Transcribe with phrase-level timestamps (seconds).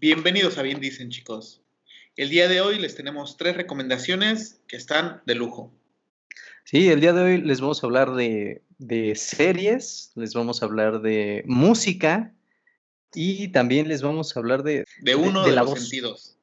[0.00, 1.60] Bienvenidos a Bien Dicen, chicos.
[2.14, 5.74] El día de hoy les tenemos tres recomendaciones que están de lujo.
[6.62, 8.62] Sí, el día de hoy les vamos a hablar de,
[9.16, 12.32] series, les vamos a hablar de música
[13.12, 14.84] y también les vamos a hablar de...
[15.00, 16.38] De uno de, los sentidos.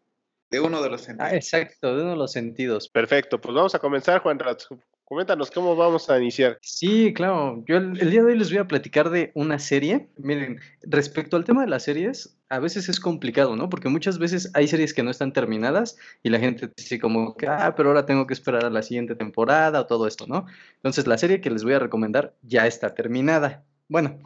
[0.49, 1.31] De uno de los ah, sentidos.
[1.31, 2.89] Ah, exacto, de uno de los sentidos.
[2.89, 4.67] Perfecto, pues vamos a comenzar, Juan Ratz.
[5.07, 6.57] Coméntanos cómo vamos a iniciar.
[6.61, 7.63] Sí, claro.
[7.67, 10.09] Yo el, día de hoy les voy a platicar de una serie.
[10.17, 13.69] Miren, respecto al tema de las series, a veces es complicado, ¿no?
[13.69, 17.47] Porque muchas veces hay series que no están terminadas y la gente dice como que,
[17.47, 20.47] ah, pero ahora tengo que esperar a la siguiente temporada o todo esto, ¿no?
[20.77, 23.63] Entonces, la serie que les voy a recomendar ya está terminada.
[23.87, 24.17] Bueno,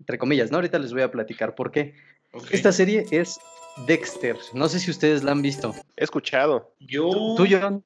[0.00, 0.56] entre comillas, ¿no?
[0.56, 1.94] Ahorita les voy a platicar por qué.
[2.50, 3.38] Esta serie es
[3.86, 4.36] Dexter.
[4.54, 5.72] No sé si ustedes la han visto.
[5.96, 6.74] He escuchado.
[6.80, 7.10] Yo.
[7.36, 7.84] ¿Tú, John?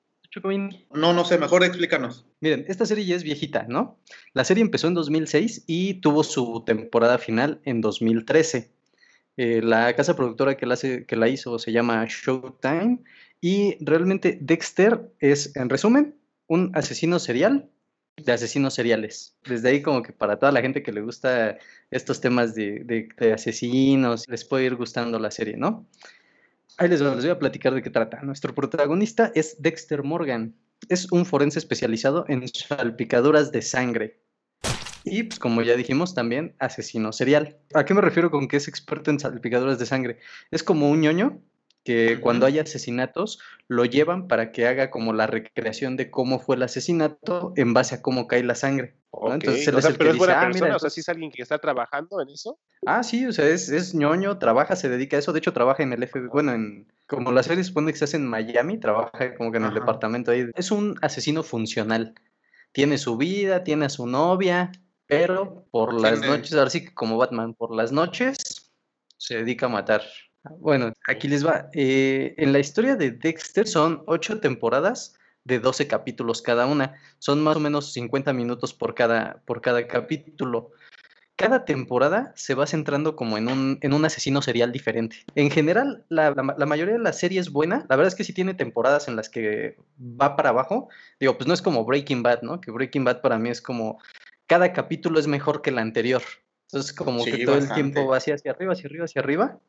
[0.92, 2.24] No, no sé, mejor explícanos.
[2.40, 3.98] Miren, esta serie ya es viejita, ¿no?
[4.32, 8.70] La serie empezó en 2006 y tuvo su temporada final en 2013.
[9.36, 12.98] Eh, la casa productora que la, hace, que la hizo se llama Showtime
[13.40, 16.14] y realmente Dexter es, en resumen,
[16.46, 17.68] un asesino serial
[18.16, 19.34] de asesinos seriales.
[19.46, 21.58] Desde ahí como que para toda la gente que le gusta
[21.90, 25.86] estos temas de, de asesinos, les puede ir gustando la serie, ¿no?
[26.78, 28.22] Ahí les, voy a platicar de qué trata.
[28.22, 30.54] Nuestro protagonista es Dexter Morgan.
[30.88, 34.20] Es un forense especializado en salpicaduras de sangre.
[35.04, 37.58] Y, pues, como ya dijimos, también asesino serial.
[37.74, 40.18] ¿A qué me refiero con que es experto en salpicaduras de sangre?
[40.50, 41.42] Es como un ñoño
[41.90, 46.54] que cuando hay asesinatos lo llevan para que haga como la recreación de cómo fue
[46.54, 48.94] el asesinato en base a cómo cae la sangre.
[49.12, 51.42] Entonces él es el pero es buena ah, persona, o sea, sí es alguien que
[51.42, 52.60] está trabajando en eso.
[52.86, 55.82] Ah, sí, o sea, es, es ñoño, trabaja, se dedica a eso, de hecho trabaja
[55.82, 59.34] en el FBI, bueno, en, como la serie supone que se hace en Miami, trabaja
[59.34, 60.48] como que en el departamento ahí.
[60.54, 62.14] Es un asesino funcional,
[62.70, 64.70] tiene su vida, tiene a su novia,
[65.06, 68.70] pero por las noches, ahora sí que como Batman, por las noches
[69.16, 70.02] se dedica a matar.
[70.58, 71.68] Bueno, aquí les va.
[71.74, 75.14] Eh, en la historia de Dexter son ocho temporadas
[75.44, 76.94] de 12 capítulos cada una.
[77.18, 80.72] Son más o menos 50 minutos por cada, por cada capítulo.
[81.36, 85.24] Cada temporada se va centrando como en un, en un asesino serial diferente.
[85.34, 87.86] En general, la, mayoría de la serie es buena.
[87.88, 90.90] La verdad es que sí tiene temporadas en las que va para abajo.
[91.18, 92.60] Digo, pues no es como Breaking Bad, ¿no?
[92.60, 93.98] Que Breaking Bad para mí es como
[94.46, 96.22] cada capítulo es mejor que el anterior.
[96.68, 99.60] Entonces, como que todo el tiempo va hacia, hacia arriba, hacia arriba, hacia arriba.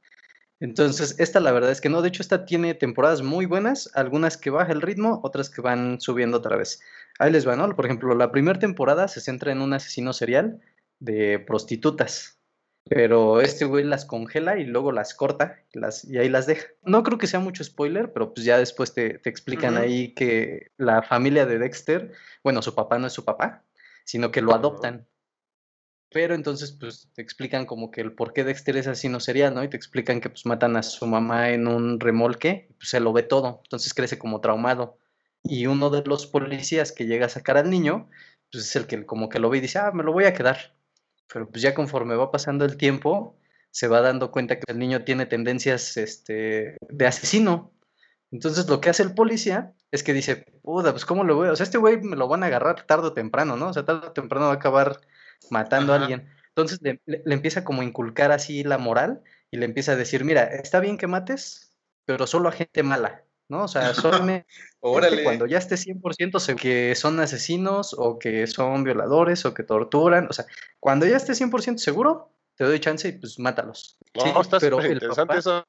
[0.62, 2.04] Entonces, esta la verdad es que no.
[2.04, 6.00] De hecho, esta tiene temporadas muy buenas, algunas que baja el ritmo, otras que van
[6.00, 6.80] subiendo otra vez.
[7.18, 7.76] Ahí les va, ¿no?
[7.76, 10.62] Por ejemplo, la primera temporada se centra en un asesino serial
[11.00, 12.38] de prostitutas.
[12.88, 16.68] Pero este güey las congela y luego las corta las, y ahí las deja.
[16.84, 21.02] No creo que sea mucho spoiler, pero pues ya después te, explican ahí que la
[21.02, 22.12] familia de Dexter,
[22.44, 23.64] bueno, su papá no es su papá,
[24.04, 25.08] sino que lo adoptan.
[26.14, 29.50] Pero entonces, pues, te explican como que el por qué Dexter es así no sería,
[29.50, 29.64] ¿no?
[29.64, 33.14] Y te explican que, pues, matan a su mamá en un remolque, pues, se lo
[33.14, 34.98] ve todo, entonces crece como traumado.
[35.44, 38.10] Y uno de los policías que llega a sacar al niño,
[38.52, 40.34] pues, es el que como que lo ve y dice, ah, me lo voy a
[40.34, 40.76] quedar.
[41.34, 43.38] Pero, pues, ya conforme va pasando el tiempo,
[43.72, 47.72] se va dando cuenta que el niño tiene tendencias, este, de asesino.
[48.32, 51.50] Entonces, lo que hace el policía es que dice, puta, pues, ¿cómo lo voy?
[51.50, 53.70] O sea, este güey me lo van a agarrar tarde o temprano, ¿no?
[53.70, 55.00] O sea, tarde o temprano va a acabar
[55.50, 56.30] matando a alguien.
[56.50, 60.44] Entonces le, empieza como a inculcar así la moral y le empieza a decir, mira,
[60.44, 63.64] está bien que mates, pero solo a gente mala, ¿no?
[63.64, 64.20] O sea, solo
[65.24, 70.28] cuando ya esté 100% seguro que son asesinos o que son violadores o que torturan,
[70.30, 70.46] o sea,
[70.80, 73.98] cuando ya esté 100% seguro, te doy chance y pues mátalos.
[74.14, 74.30] sí,
[74.60, 75.66] pero el interesante eso.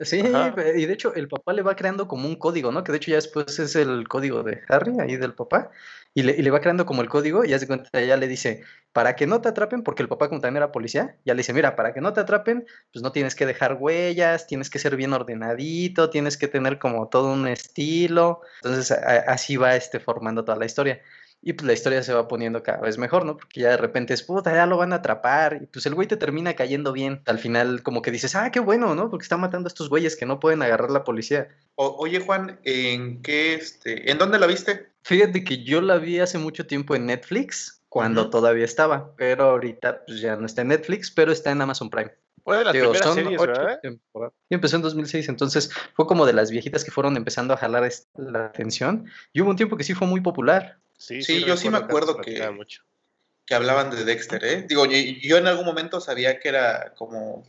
[0.00, 2.82] Sí, y de hecho el papá le va creando como un código, ¿no?
[2.82, 5.70] Que de hecho ya después es el código de Harry, ahí del papá,
[6.14, 9.14] y le, va creando como el código y ya se cuenta, ya le dice, para
[9.14, 11.76] que no te atrapen, porque el papá como también era policía, ya le dice, mira,
[11.76, 15.12] para que no te atrapen, pues no tienes que dejar huellas, tienes que ser bien
[15.12, 18.40] ordenadito, tienes que tener como todo un estilo.
[18.64, 21.00] Entonces así va este formando toda la historia.
[21.42, 23.36] Y pues la historia se va poniendo cada vez mejor, ¿no?
[23.36, 25.58] Porque ya de repente es, puta, ya lo van a atrapar.
[25.62, 27.20] Y pues el güey te termina cayendo bien.
[27.26, 29.10] Al final como que dices, ah, qué bueno, ¿no?
[29.10, 31.48] Porque está matando a estos güeyes que no pueden agarrar la policía.
[31.74, 34.86] oye, Juan, ¿en qué, este, en dónde la viste?
[35.02, 39.14] Fíjate que yo la vi hace mucho tiempo en Netflix, cuando todavía estaba.
[39.16, 42.12] Pero ahorita pues ya no está en Netflix, pero está en Amazon Prime.
[42.44, 43.80] Fue de las primeras series, ¿verdad?
[44.48, 47.88] Y empezó en 2006, entonces fue como de las viejitas que fueron empezando a jalar
[48.16, 49.04] la atención.
[49.32, 50.78] Y hubo un tiempo que sí fue muy popular.
[51.02, 52.40] Sí, yo sí me acuerdo que,
[53.44, 54.66] que hablaban de Dexter, ¿eh?
[54.68, 57.44] Digo, yo, en algún momento sabía que era como,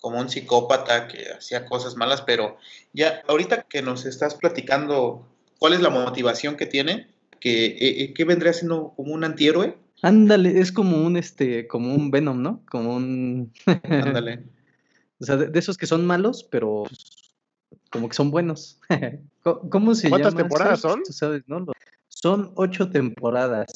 [0.00, 2.58] como un psicópata que hacía cosas malas, pero
[2.92, 5.24] ya ahorita que nos estás platicando
[5.60, 7.06] cuál es la motivación que tiene,
[7.38, 9.78] que, eh, eh, ¿qué vendría siendo como un antihéroe.
[10.02, 12.64] Ándale, es como un este, como un Venom, ¿no?
[12.68, 13.52] Como un
[13.84, 14.42] Ándale.
[15.20, 16.82] O sea, de, esos que son malos, pero
[17.90, 18.80] como que son buenos.
[19.70, 21.02] ¿Cómo se ¿Cuántas temporadas son?
[22.22, 23.66] Son ocho temporadas.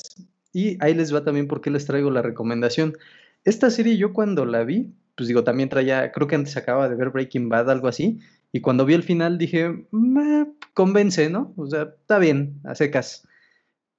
[0.53, 2.97] Y ahí les va también por qué les traigo la recomendación.
[3.45, 6.95] Esta serie yo cuando la vi, pues digo, también traía, creo que antes acaba de
[6.95, 8.21] ver Breaking Bad, algo así,
[8.53, 11.55] y cuando vi el final dije, me convence, ¿no?
[11.57, 13.27] O sea, está bien, a secas.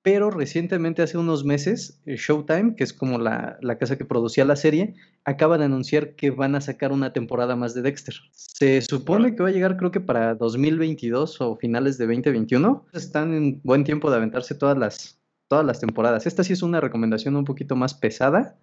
[0.08, 4.56] Pero recientemente, hace unos meses, eh, Showtime, que es como la, casa que producía la
[4.56, 4.96] serie,
[5.26, 8.16] acaba de anunciar que van a sacar una temporada más de Dexter.
[8.32, 12.86] Se supone que va a llegar creo que para 2022 o finales de 2021.
[12.94, 15.20] Están en buen tiempo de aventarse todas las,
[15.50, 16.26] todas las temporadas.
[16.26, 18.58] Esta sí es una recomendación un poquito más pesada,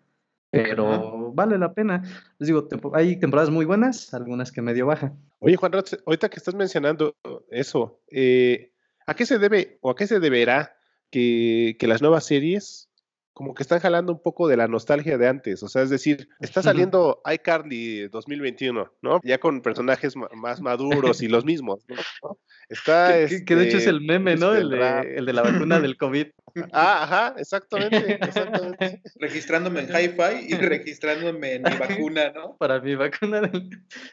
[0.51, 2.05] pero vale la pena.
[2.39, 5.13] Les digo, hay temporadas muy buenas, algunas que medio baja.
[5.41, 5.73] Oye, Juan,
[6.07, 7.15] ahorita que estás mencionando
[7.51, 8.73] eso, eh,
[9.07, 10.74] ¿a qué se debe o a qué se deberá
[11.15, 12.89] que, que las nuevas series
[13.35, 15.63] como que están jalando un poco de la nostalgia de antes.
[15.65, 19.21] O sea, es decir, está saliendo iCarly 2021, ¿no?
[19.25, 22.39] Ya con personajes más maduros y los mismos, ¿no?
[22.69, 23.27] Está.
[23.29, 24.55] Que, que, de hecho es el este, meme, ¿no?
[24.55, 26.29] El de, el de, la vacuna del COVID.
[26.73, 29.03] Ah, ajá, exactamente, exactamente.
[29.17, 32.57] Registrándome en Hi-Fi y registrándome en mi vacuna, ¿no?
[32.59, 33.71] Para mi vacuna del.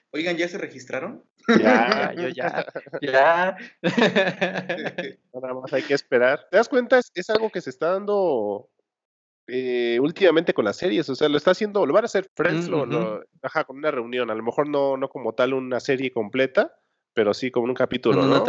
[0.09, 1.23] Oigan, ¿ya se registraron?
[1.47, 2.65] Ya, yo ya.
[2.99, 3.57] Ya.
[5.35, 6.47] Nada más hay que esperar.
[6.49, 6.99] ¿Te das cuenta?
[7.13, 8.70] es algo que se está dando
[9.47, 12.69] eh, últimamente con las series, o sea, lo está haciendo, lo van a hacer Friends,
[12.69, 16.11] mm, lo, ajá, con una reunión, a lo mejor no, no como tal una serie
[16.11, 16.77] completa,
[17.13, 18.43] pero sí como un capítulo, ¿no?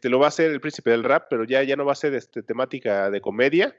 [0.00, 1.96] Te lo va a hacer el príncipe del rap, pero ya, ya no va a
[1.96, 3.76] ser este, temática de comedia,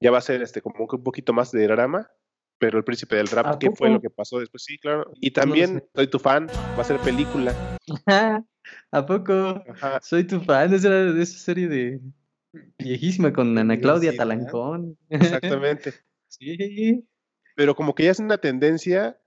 [0.00, 2.10] ya va a ser este como un poquito más de drama,
[2.58, 4.62] pero el príncipe del rap, ¿qué fue lo que pasó después?
[4.64, 5.12] Sí, claro.
[5.20, 7.54] Y también soy tu fan, va a ser película.
[8.90, 9.62] ¿A poco?
[10.02, 12.00] Soy tu fan, esa, de esa serie de,
[12.78, 14.98] Viejísima con Ana Claudia Talancón.
[15.08, 15.92] Exactamente.
[16.28, 17.06] sí.
[17.54, 19.18] Pero como que ya es una tendencia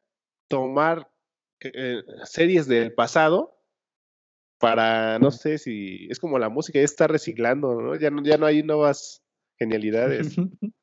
[0.48, 1.10] tomar
[1.62, 3.60] eh, series del pasado
[4.60, 7.96] para, no sé si es como la música ya está reciclando, ¿no?
[7.96, 9.24] Ya no, ya no hay nuevas
[9.58, 10.36] genialidades.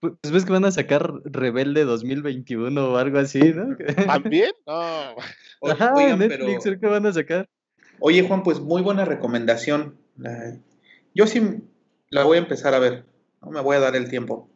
[0.00, 3.76] Pues ves que van a sacar Rebelde 2021 o algo así, ¿no?
[4.20, 4.50] ¿También?
[4.66, 5.14] No.
[5.70, 6.80] Ajá, Netflix, pero...
[6.80, 7.48] ¿qué van a sacar?
[8.00, 9.96] Oye, Juan, pues muy buena recomendación.
[11.14, 11.62] Yo sí
[12.12, 13.04] la voy a empezar a ver.
[13.40, 14.48] No me voy a dar el tiempo.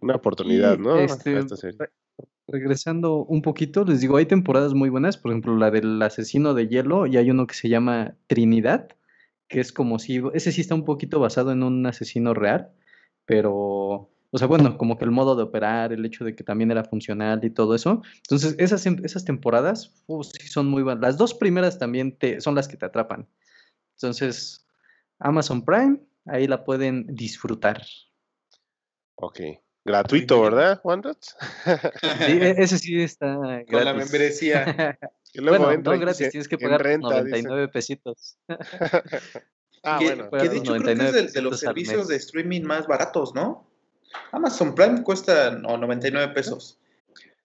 [0.00, 0.98] Una oportunidad, ¿no?
[0.98, 1.40] Este,
[2.48, 6.68] regresando un poquito, les digo, hay temporadas muy buenas, por ejemplo, la del asesino de
[6.68, 8.88] hielo, y hay uno que se llama Trinidad,
[9.48, 12.72] que es como si, ese sí está un poquito basado en un asesino real,
[13.24, 16.72] pero, o sea, bueno, como que el modo de operar, el hecho de que también
[16.72, 18.02] era funcional y todo eso.
[18.16, 21.02] Entonces, esas, esas temporadas sí son muy buenas.
[21.02, 23.28] Las dos primeras también te, son las que te atrapan.
[23.94, 24.66] Entonces,
[25.20, 27.82] Amazon Prime, ahí la pueden disfrutar.
[29.16, 29.40] Ok.
[29.84, 33.72] Gratuito, ¿verdad, Juan Sí, e-, ese sí está gratis.
[33.72, 34.98] Con la membresía.
[35.42, 38.36] bueno, no gratis, tienes que pagar renta, 99 pesitos.
[39.82, 40.30] ah, bueno.
[40.30, 43.70] Que de hecho creo que es de, los servicios de streaming más baratos, ¿no?
[44.32, 46.78] Amazon Prime cuesta 99 pesos.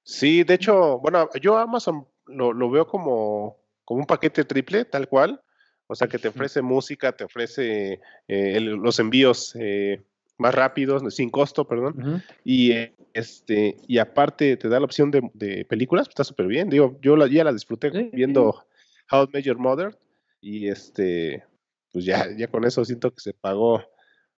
[0.04, 5.08] Sí, de hecho, bueno, yo Amazon lo, lo veo como, como un paquete triple, tal
[5.08, 5.42] cual.
[5.88, 10.04] O sea, que te ofrece música, te ofrece eh, los envíos eh,
[10.38, 12.24] más rápidos, sin costo, perdón.
[12.44, 16.70] Y eh, este y aparte te da la opción de, películas, está súper bien.
[16.70, 18.66] Digo, yo ya la disfruté viendo
[19.12, 19.98] How Major Mother
[20.42, 21.44] y este
[21.92, 23.82] pues ya, ya con eso siento que se pagó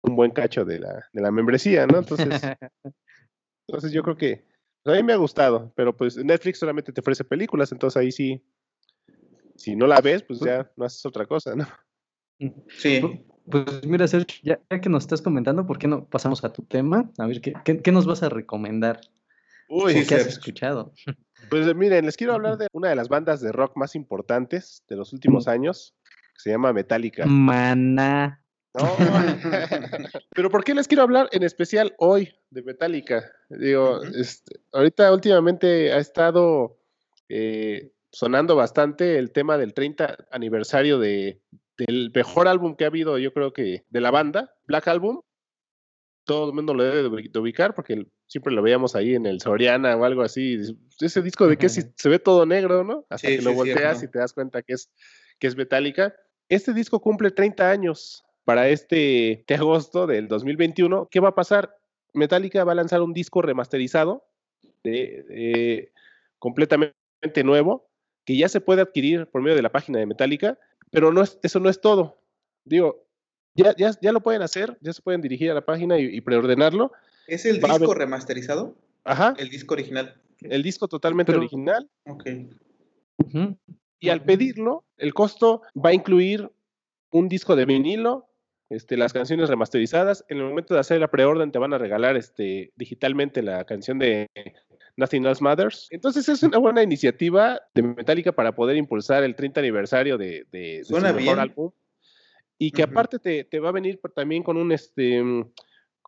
[0.03, 1.99] un buen cacho de la, de la membresía, ¿no?
[1.99, 2.29] Entonces,
[3.67, 4.45] entonces yo creo que
[4.83, 8.13] pues, a mí me ha gustado, pero pues Netflix solamente te ofrece películas, entonces ahí
[8.13, 8.45] sí
[9.57, 11.67] si no la ves, pues ya no haces otra cosa, ¿no?
[12.69, 13.01] Sí.
[13.51, 17.11] Pues mira, Sergio, ya, que nos estás comentando, ¿por qué no pasamos a tu tema?
[17.19, 19.01] A ver, ¿qué, qué, nos vas a recomendar?
[19.69, 20.93] Uy, ¿Qué has escuchado?
[21.51, 24.97] Pues miren, les quiero hablar de una de las bandas de rock más importantes de
[24.97, 25.95] los últimos años,
[26.35, 27.25] que se llama Metallica.
[27.25, 28.43] Maná.
[28.75, 28.97] No.
[30.35, 33.31] Pero ¿por qué les quiero hablar en especial hoy de Metallica?
[33.49, 36.79] Digo, este, ahorita últimamente ha estado
[37.29, 41.43] eh, sonando bastante el tema del 30 aniversario de,
[41.77, 45.21] del mejor álbum que ha habido, yo creo que de la banda, Black Album.
[46.25, 49.97] Todo el mundo lo debe de ubicar porque siempre lo veíamos ahí en el Soriana
[49.97, 50.59] o algo así.
[50.99, 53.05] Ese disco de que se ve todo negro, ¿no?
[53.11, 54.91] Hasta que lo volteas y te das cuenta que es,
[55.39, 56.15] que es Metallica.
[56.49, 61.09] Este disco cumple 30 años para este, este agosto del 2021.
[61.11, 61.77] ¿Qué va a pasar?
[62.15, 64.25] Metallica va a lanzar un disco remasterizado
[64.83, 65.93] de,
[66.39, 66.97] completamente
[67.45, 67.86] nuevo
[68.27, 70.59] que ya se puede adquirir por medio de la página de Metallica,
[70.91, 72.21] pero no es, eso no es todo.
[72.65, 73.07] Digo,
[73.55, 76.93] ya, ya, ya lo pueden hacer, ya se pueden dirigir a la página y, preordenarlo.
[77.29, 78.77] ¿Es el disco remasterizado?
[79.05, 79.35] Ajá.
[79.39, 80.21] El disco original.
[80.43, 81.89] El disco totalmente original.
[82.05, 82.29] Ok.
[84.01, 86.51] Y al pedirlo, el costo va a incluir
[87.11, 88.29] un disco de vinilo,
[88.69, 90.25] este, las canciones remasterizadas.
[90.29, 93.99] En el momento de hacer la preorden te van a regalar este, digitalmente la canción
[93.99, 94.27] de
[94.97, 95.89] Nothing Else Matters.
[95.91, 100.85] Entonces es una buena iniciativa de Metallica para poder impulsar el 30 aniversario de, de,
[100.85, 101.71] su mejor álbum.
[102.59, 105.23] Y que aparte te, te, va a venir también con un este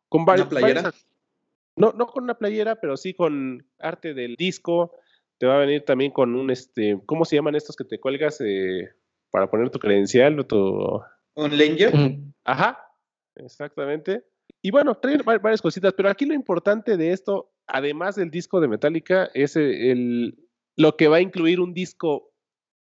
[0.09, 0.93] con varios, playera?
[1.77, 4.93] no, no con una playera, pero sí con arte del disco.
[5.37, 8.41] Te va a venir también con un este, ¿cómo se llaman estos que te cuelgas
[8.41, 8.89] eh,
[9.31, 11.03] para poner tu credencial o tu
[11.35, 11.93] un Langer?
[12.45, 12.81] Ajá,
[13.37, 14.25] exactamente.
[14.61, 18.69] Y bueno, trae varias cositas, pero aquí lo importante de esto, además del disco de
[18.69, 20.39] Metallica, es el,
[20.77, 22.33] lo que va a incluir un disco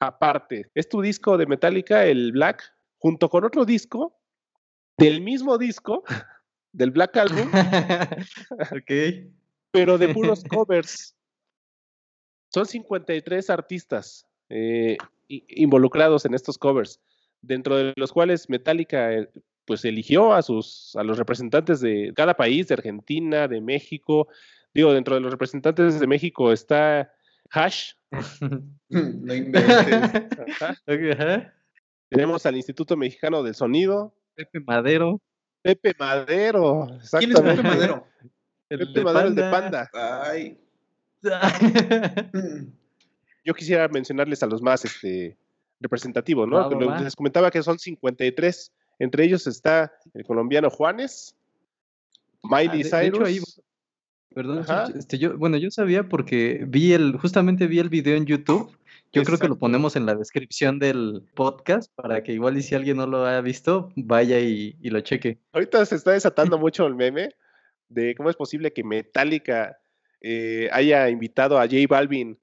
[0.01, 0.71] aparte.
[0.75, 2.63] Es tu disco de Metallica, el Black,
[2.99, 4.19] junto con otro disco
[4.97, 6.03] del mismo disco,
[6.73, 7.51] del Black Album.
[8.73, 8.91] ok.
[9.73, 11.15] Pero de puros covers.
[12.53, 14.97] Son 53 artistas eh,
[15.29, 17.01] involucrados en estos covers,
[17.41, 19.31] dentro de los cuales Metallica eh,
[19.65, 24.27] pues eligió a sus a los representantes de cada país, de Argentina, de México.
[24.75, 27.13] Digo, dentro de los representantes de México está
[27.51, 27.93] Hash.
[28.89, 29.65] no inventes.
[32.09, 34.15] Tenemos al Instituto Mexicano del Sonido.
[34.35, 35.21] Pepe Madero.
[35.63, 36.87] Pepe Madero.
[37.19, 38.07] ¿Quién es Pepe Madero?
[38.69, 39.91] Pepe Madero, el de Panda.
[39.93, 40.59] Ay.
[43.45, 45.37] Yo quisiera mencionarles a los más este,
[45.81, 46.71] representativos, ¿no?
[47.01, 51.35] Les comentaba que son 53 entre ellos está el colombiano Juanes,
[52.43, 53.61] Miley ah, Cyrus.
[54.35, 54.65] Perdón,
[54.97, 58.77] este, yo, bueno, yo sabía porque vi el, justamente vi el video en YouTube.
[59.13, 62.77] Yo creo que lo ponemos en la descripción del podcast para que igual y si
[62.77, 65.39] alguien no lo ha visto, vaya y, lo cheque.
[65.53, 67.31] Ahorita se está desatando mucho el meme
[67.89, 69.79] de cómo es posible que Metallica
[70.21, 72.39] eh, haya invitado a J Balvin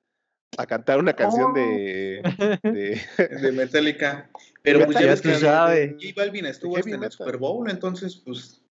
[0.58, 2.70] a cantar una canción de, oh.
[2.70, 4.30] de, Metallica.
[4.64, 5.98] Pero pues ya que sabe.
[6.02, 8.62] J Balvin estuvo hasta en el Super Bowl, entonces pues...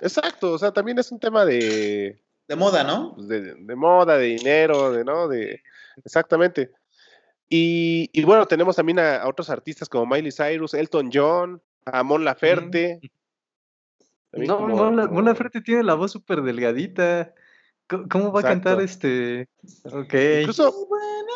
[0.00, 2.20] Exacto, o sea, también es un tema de...
[2.48, 3.14] De moda, ¿no?
[3.14, 5.28] Pues, de, de, moda, de dinero, de, ¿no?
[5.28, 5.62] De...
[6.04, 6.70] Exactamente.
[7.48, 12.24] Y, y bueno, tenemos también a, otros artistas como Miley Cyrus, Elton John, a Mon
[12.24, 13.00] Laferte.
[14.32, 17.34] No, Mon, Laferte tiene la voz súper delgadita.
[17.86, 19.48] ¿Cómo va a cantar este?
[19.84, 20.14] Ok.
[20.40, 20.88] Incluso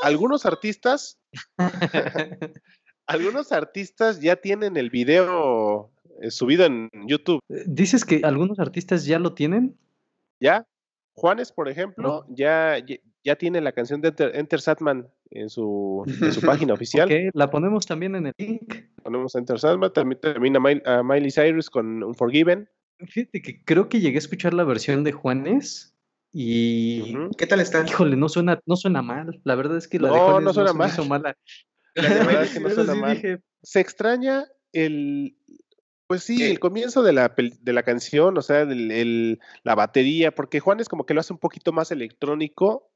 [0.03, 1.19] algunos artistas,
[3.07, 7.41] algunos artistas ya tienen el video eh, subido en YouTube.
[7.49, 9.79] Eh, ¿Dices que algunos artistas ya lo tienen?
[10.41, 10.67] Ya.
[11.15, 12.79] Juanes, por ejemplo, ya,
[13.25, 17.07] ya, tiene la canción de Enter, Satman en su, su página oficial.
[17.07, 18.75] Ok, la ponemos también en el link.
[19.03, 22.69] Ponemos Enter Satman, también, también a, Miley Cyrus con Unforgiven.
[23.07, 25.95] Fíjate que creo que llegué a escuchar la versión de Juanes
[26.33, 27.85] y ¿qué tal está?
[27.85, 29.41] Híjole, no suena, no suena mal.
[29.45, 30.91] La verdad es que la no, de no suena mal.
[31.09, 31.37] mala.
[31.95, 33.43] La verdad es que no suena mal.
[33.63, 35.37] Se extraña el,
[36.11, 40.59] pues sí, el comienzo de la, de la canción, o sea, el, la batería, porque
[40.59, 42.91] Juan es como que lo hace un poquito más electrónico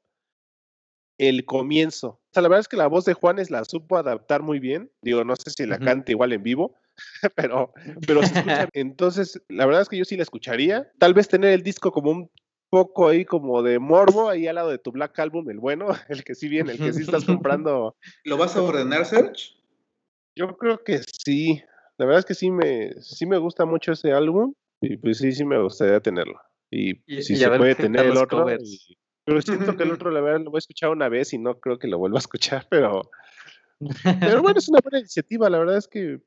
[1.17, 2.07] el comienzo.
[2.09, 4.91] O sea, la verdad es que la voz de Juanes la supo adaptar muy bien.
[5.01, 6.75] Digo, no sé si la canta igual en vivo,
[7.37, 7.73] pero,
[8.05, 8.67] pero se escucha.
[8.73, 10.91] Entonces, la verdad es que yo sí la escucharía.
[10.99, 12.29] Tal vez tener el disco como un
[12.69, 16.25] poco ahí como de morbo ahí al lado de tu Black Album, el bueno, el
[16.25, 17.95] que sí viene, el que sí estás comprando.
[18.25, 19.53] ¿Lo vas a ordenar, Serge?
[20.35, 21.63] Yo creo que sí.
[21.97, 25.31] La verdad es que sí me, sí me gusta mucho ese álbum y pues sí,
[25.31, 26.39] sí me gustaría tenerlo.
[26.69, 28.45] Y, si se puede tener el otro.
[29.23, 31.59] pero siento que el otro, la verdad, lo voy a escuchar una vez y no
[31.59, 33.09] creo que lo vuelva a escuchar, pero...
[34.03, 36.21] Pero bueno, es una buena iniciativa, la verdad es que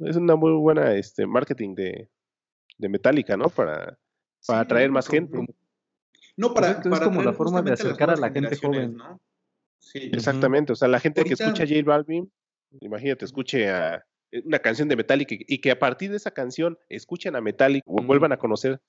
[0.00, 2.10] es una muy buena este, marketing de,
[2.76, 3.48] de Metallica, ¿no?
[3.48, 3.98] Para,
[4.46, 5.38] para atraer más gente.
[6.36, 8.96] No, para, es como la forma de acercar a la gente joven.
[8.96, 9.20] ¿no?
[9.78, 10.10] Sí.
[10.12, 12.30] Exactamente, o sea, la gente que escucha a J Balvin,
[12.80, 14.04] imagínate, escuche a
[14.44, 18.02] una canción de Metallica y que a partir de esa canción escuchen a Metallica o
[18.02, 18.80] vuelvan a conocer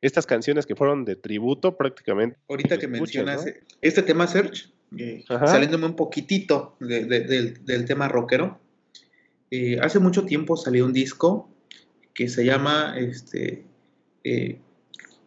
[0.00, 2.38] estas canciones que fueron de tributo prácticamente.
[2.48, 8.60] Ahorita que mencionas eh, este tema, Serge, eh, saliéndome un poquitito del, tema rockero,
[9.80, 11.50] hace mucho tiempo salió un disco
[12.14, 13.64] que se llama este,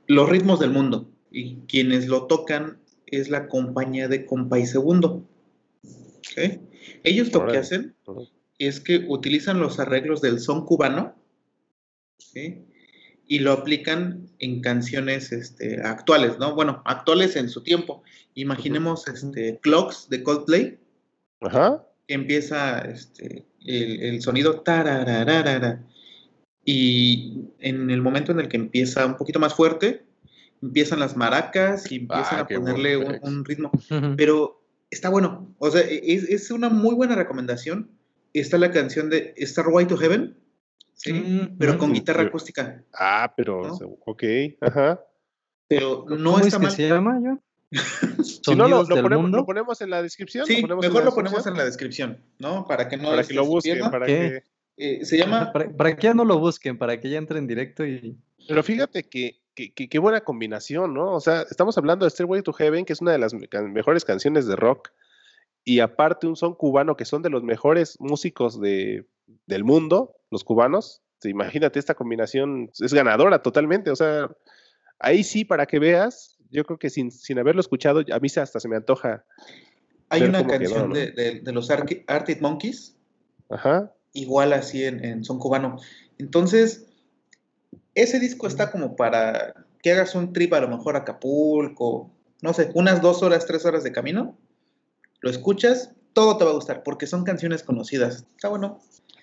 [0.07, 5.25] Los ritmos del mundo y quienes lo tocan es la compañía de Compay Segundo.
[7.03, 7.95] Ellos lo que hacen
[8.67, 11.15] es que utilizan los arreglos del son cubano
[13.27, 16.53] y lo aplican en canciones este, actuales, ¿no?
[16.53, 18.03] Bueno, actuales en su tiempo.
[18.35, 20.79] Imaginemos este, Clocks de Coldplay.
[21.41, 21.85] Ajá.
[22.07, 25.83] Empieza este, el, el sonido tarararara.
[26.63, 30.05] Y en el momento en el que empieza un poquito más fuerte,
[30.61, 33.71] empiezan las maracas y empiezan ah, a ponerle un, ritmo.
[34.17, 35.53] Pero está bueno.
[35.57, 37.89] O sea, es, una muy buena recomendación.
[38.33, 39.33] Está la canción de
[39.67, 40.37] Way to Heaven,
[40.93, 41.13] ¿sí?
[41.13, 42.83] Mm, pero con guitarra acústica.
[42.93, 43.61] Ah, pero,
[44.05, 44.23] ok,
[44.61, 45.01] ajá.
[45.67, 46.71] Pero no está mal.
[46.71, 47.37] se llama, yo?
[48.23, 48.85] si no, lo,
[49.43, 50.45] ponemos, en la descripción.
[50.45, 52.67] Sí, mejor lo ponemos en la descripción, ¿no?
[52.67, 53.09] Para que no.
[53.09, 54.43] Para que lo busquen, para que.
[54.77, 55.53] Eh, se llama.
[55.53, 58.17] Para, que ya no lo busquen, para que ya entren directo y.
[58.47, 61.13] Pero fíjate que, qué buena combinación, ¿no?
[61.13, 64.47] O sea, estamos hablando de Stairway to Heaven, que es una de las mejores canciones
[64.47, 64.89] de rock,
[65.63, 69.05] y aparte un son cubano, que son de los mejores músicos de,
[69.45, 71.01] del mundo, los cubanos.
[71.23, 73.91] Imagínate, esta combinación es ganadora totalmente.
[73.91, 74.29] O sea,
[74.99, 78.59] ahí sí, para que veas, yo creo que sin, sin haberlo escuchado, a mí hasta
[78.59, 79.23] se me antoja.
[80.09, 82.97] Hay una canción de, de, los Arctic Monkeys.
[83.49, 83.93] Ajá.
[84.13, 85.77] Igual así en, en son cubano.
[86.17, 86.87] Entonces,
[87.93, 92.53] ese disco está como para que hagas un trip a lo mejor a Acapulco, no
[92.53, 94.37] sé, unas dos horas, tres horas de camino,
[95.21, 98.25] lo escuchas, todo te va a gustar, porque son canciones conocidas.
[98.35, 98.79] Está bueno.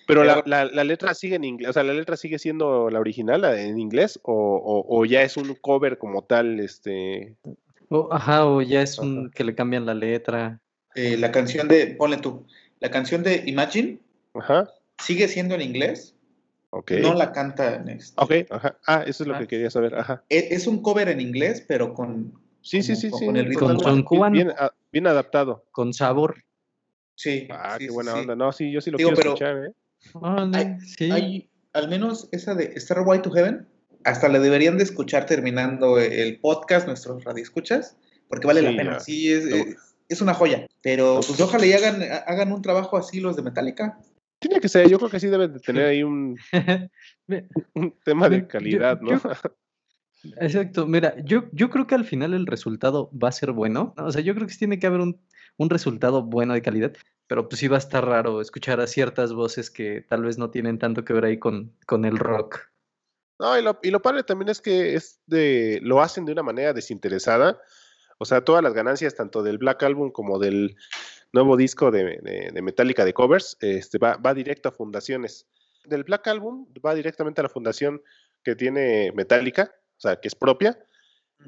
[0.07, 3.45] Pero, la, la, letra sigue en inglés, o sea, la letra sigue siendo la original
[3.45, 7.35] en inglés, o, o, ya es un cover como tal, este.
[8.09, 10.61] ajá, o ya es un que le cambian la letra.
[10.95, 12.47] Eh, la canción de, ponle tú,
[12.79, 13.99] la canción de Imagine,
[14.33, 14.71] ajá.
[14.97, 16.15] sigue siendo en inglés,
[16.71, 18.13] no la canta en este.
[18.17, 18.77] Ok, ajá.
[18.85, 19.95] Ah, eso es lo que quería saber.
[19.95, 20.23] Ajá.
[20.29, 22.33] E, es, un cover en inglés, pero con.
[22.69, 23.25] Sí, sí, sí, sí.
[23.25, 23.75] Con el ritmo.
[23.77, 24.33] Con, cubano.
[24.33, 24.51] Bien,
[24.91, 25.65] bien, adaptado.
[25.71, 26.43] Con sabor.
[27.15, 27.47] Sí.
[27.49, 28.35] Ah, qué buena onda.
[28.35, 29.73] No, sí, yo sí lo quiero escuchar, ¿eh?
[30.53, 31.11] hay, sí.
[31.11, 33.67] hay, al menos esa de Star White to Heaven,
[34.03, 37.97] hasta le deberían de escuchar terminando el podcast, nuestros radioescuchas,
[38.27, 38.99] porque vale la pena.
[38.99, 39.45] Sí, es,
[40.07, 40.67] es, una joya.
[40.83, 43.97] Pero pues ojalá y hagan, hagan un trabajo así los de Metallica.
[44.37, 46.37] Tiene que ser, yo creo que sí deben de tener ahí un,
[47.73, 49.19] un tema de calidad, ¿no?
[50.37, 53.93] Exacto, mira, yo, yo creo que al final el resultado va a ser bueno.
[53.97, 55.19] O sea, yo creo que tiene que haber un,
[55.57, 56.93] un resultado bueno de calidad,
[57.27, 60.49] pero pues sí va a estar raro escuchar a ciertas voces que tal vez no
[60.49, 62.69] tienen tanto que ver ahí con, con el rock.
[63.39, 66.43] No, y lo, y lo padre también es que es de, lo hacen de una
[66.43, 67.61] manera desinteresada.
[68.17, 70.75] O sea, todas las ganancias, tanto del Black Album como del
[71.31, 72.19] nuevo disco de,
[72.53, 75.47] de, Metallica de covers, este, va, va, directo a fundaciones.
[75.85, 78.01] Del Black Album va directamente a la fundación
[78.43, 80.79] que tiene Metallica, o sea, que es propia,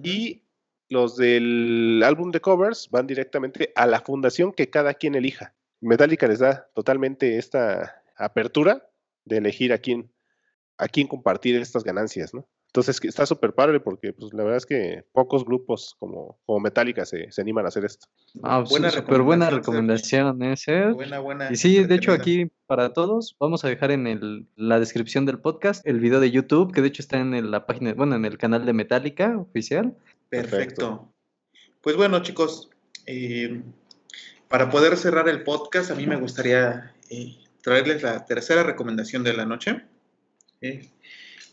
[0.04, 0.44] y
[0.90, 5.56] los del álbum de covers van directamente a la fundación que cada quien elija.
[5.80, 8.90] Metallica les da totalmente esta apertura
[9.24, 10.12] de elegir a quién,
[10.78, 12.46] a quién compartir estas ganancias, ¿no?
[12.72, 17.06] Entonces está súper padre porque pues, la verdad es que pocos grupos como, como Metallica
[17.06, 18.08] se, se animan a hacer esto.
[18.44, 20.56] Ah, buena súper buena recomendación, ¿eh?
[20.94, 21.52] Buena, buena.
[21.52, 25.40] Y sí, de hecho aquí para todos vamos a dejar en el, la descripción del
[25.40, 28.38] podcast el video de YouTube, que de hecho está en la página, bueno, en el
[28.38, 29.94] canal de Metallica oficial.
[30.30, 31.12] Perfecto.
[31.82, 32.70] Pues bueno, chicos,
[33.06, 33.64] eh,
[34.48, 39.34] para poder cerrar el podcast, a mí me gustaría eh, traerles la tercera recomendación de
[39.34, 39.84] la noche.
[40.62, 40.90] Eh,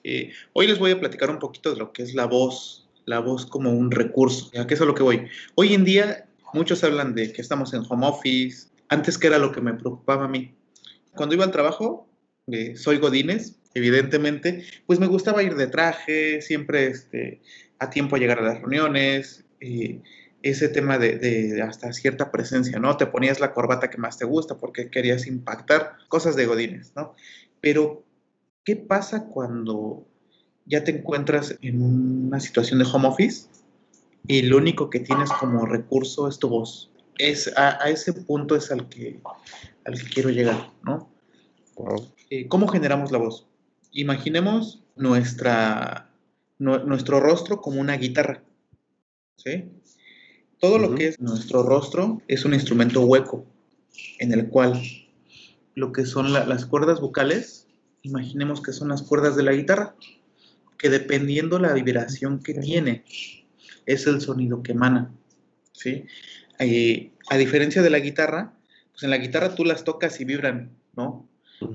[0.04, 3.20] eh, hoy les voy a platicar un poquito de lo que es la voz, la
[3.20, 4.50] voz como un recurso.
[4.58, 5.28] ¿A qué es a lo que voy?
[5.54, 9.52] Hoy en día muchos hablan de que estamos en home office, antes que era lo
[9.52, 10.54] que me preocupaba a mí.
[11.14, 12.08] Cuando iba al trabajo,
[12.46, 17.40] eh, soy Godínez, evidentemente, pues me gustaba ir de traje, siempre este,
[17.78, 20.00] a tiempo a llegar a las reuniones, eh,
[20.42, 22.96] ese tema de, hasta cierta presencia, ¿no?
[22.96, 27.14] Te ponías la corbata que más te gusta porque querías impactar, cosas de Godínez, ¿no?
[27.60, 28.04] Pero
[28.64, 30.06] ¿Qué pasa cuando
[30.66, 33.48] ya te encuentras en una situación de home office
[34.26, 36.90] y lo único que tienes como recurso es tu voz?
[37.16, 39.20] Es, a, ese punto es al que,
[39.84, 41.10] al que quiero llegar, ¿no?
[42.30, 43.46] Eh, ¿Cómo generamos la voz?
[43.92, 46.10] Imaginemos nuestra,
[46.58, 48.42] nuestro rostro como una guitarra,
[49.36, 49.64] ¿sí?
[50.60, 53.46] Todo lo que es nuestro rostro es un instrumento hueco
[54.18, 54.82] en el cual
[55.74, 57.67] lo que son las cuerdas vocales
[58.08, 59.94] imaginemos que son las cuerdas de la guitarra,
[60.78, 63.04] que dependiendo la vibración que tiene,
[63.86, 65.12] es el sonido que emana.
[65.72, 66.04] ¿sí?
[66.58, 68.54] Eh, a diferencia de la guitarra,
[68.92, 71.28] pues en la guitarra tú las tocas y vibran, ¿no?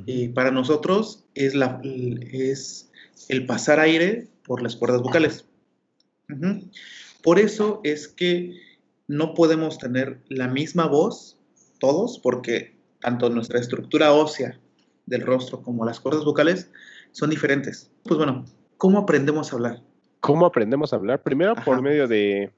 [0.05, 2.89] Y para nosotros es, la, es
[3.27, 5.45] el pasar aire por las cuerdas vocales.
[7.21, 8.61] Por eso es que
[9.07, 11.37] no podemos tener la misma voz
[11.79, 14.57] todos, porque tanto nuestra estructura ósea
[15.05, 16.71] del rostro como las cuerdas vocales
[17.11, 17.91] son diferentes.
[18.03, 18.45] Pues bueno,
[18.77, 19.81] ¿cómo aprendemos a hablar?
[20.19, 21.21] ¿Cómo aprendemos a hablar?
[21.21, 22.51] Primero por medio de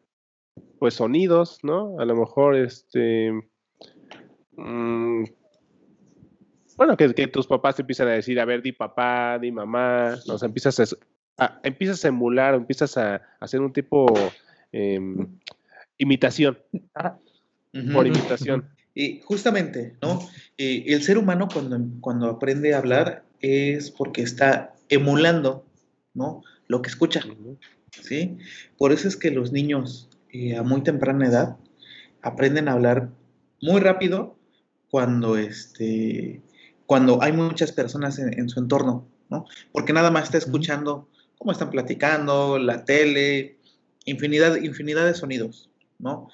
[0.80, 2.00] pues sonidos, ¿no?
[2.00, 3.32] A lo mejor este
[4.56, 5.24] mm,
[6.78, 10.36] bueno, que, tus papás te empiezan a decir, a ver, di papá, di mamá, ¿no?
[10.36, 10.98] o empiezas
[11.38, 14.06] a, empiezas a emular, empiezas a, hacer un tipo
[14.72, 15.00] eh,
[15.98, 16.58] imitación.
[16.94, 17.18] Ah,
[17.94, 18.70] por imitación.
[18.96, 20.28] Y justamente, ¿no?
[20.58, 25.66] el ser humano cuando, cuando aprende a hablar es porque está emulando,
[26.14, 26.44] ¿no?
[26.68, 27.22] Lo que escucha,
[27.92, 28.38] ¿sí?
[28.78, 31.58] Por eso es que los niños eh, a muy temprana edad
[32.22, 33.10] aprenden a hablar
[33.62, 34.38] muy rápido
[34.90, 36.42] cuando, este,
[36.86, 39.46] cuando hay muchas personas en, su entorno, ¿no?
[39.72, 43.58] Porque nada más está escuchando cómo están platicando, la tele,
[44.06, 46.30] infinidad, infinidad de sonidos, ¿no?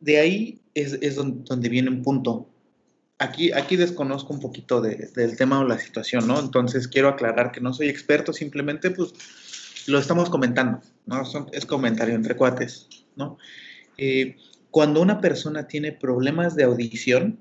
[0.00, 2.48] De ahí es, donde, viene un punto.
[3.18, 6.38] Aquí, aquí desconozco un poquito del tema o la situación, ¿no?
[6.38, 9.12] Entonces quiero aclarar que no soy experto, simplemente pues
[9.88, 11.22] lo estamos comentando, ¿no?
[11.52, 13.38] es comentario entre cuates, ¿no?
[13.96, 14.36] Eh,
[14.70, 17.38] cuando una persona tiene problemas de audición,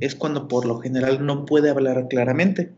[0.00, 2.72] es cuando por lo general no puede hablar claramente.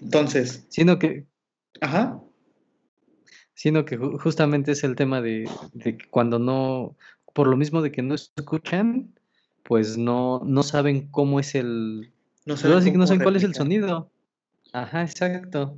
[0.00, 0.66] Entonces.
[0.68, 1.26] Sino que.
[1.80, 2.22] Ajá.
[3.58, 5.50] Sino que justamente es el tema de,
[5.82, 6.96] que cuando no.
[7.34, 9.12] Por lo mismo de que no escuchan,
[9.64, 12.12] pues no, no saben cómo es el.
[12.46, 14.12] No saben, no saben cuál es el sonido.
[14.72, 15.76] Ajá, exacto.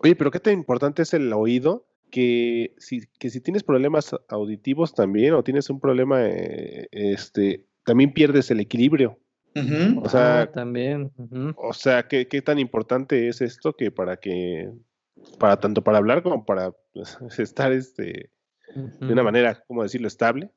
[0.00, 4.94] Oye, pero qué tan importante es el oído que si, que si tienes problemas auditivos
[4.94, 9.18] también o tienes un problema, eh, este, también pierdes el equilibrio.
[10.04, 11.10] O sea, ah, también.
[11.56, 14.70] O sea, ¿qué, tan importante es esto que para que,
[15.40, 16.87] para tanto para hablar como para pues,
[17.38, 18.30] estar este,
[18.74, 20.50] de una manera, ¿cómo decirlo?, estable.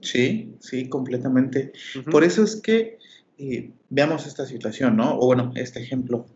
[0.00, 1.72] Sí, sí, completamente.
[2.10, 2.98] Por eso es que
[3.38, 5.18] eh, veamos esta situación, ¿no?
[5.18, 6.26] O bueno, este ejemplo.